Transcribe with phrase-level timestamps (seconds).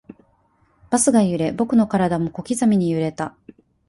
[0.89, 3.37] バスが揺れ、僕の体も小刻みに揺れた